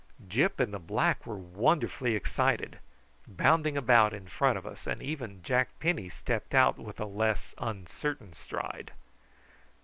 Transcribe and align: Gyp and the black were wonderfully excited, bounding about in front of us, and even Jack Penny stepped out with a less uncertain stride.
Gyp 0.27 0.59
and 0.59 0.73
the 0.73 0.79
black 0.79 1.27
were 1.27 1.37
wonderfully 1.37 2.15
excited, 2.15 2.79
bounding 3.27 3.77
about 3.77 4.13
in 4.15 4.27
front 4.27 4.57
of 4.57 4.65
us, 4.65 4.87
and 4.87 4.99
even 4.99 5.43
Jack 5.43 5.77
Penny 5.79 6.09
stepped 6.09 6.55
out 6.55 6.79
with 6.79 6.99
a 6.99 7.05
less 7.05 7.53
uncertain 7.59 8.33
stride. 8.33 8.93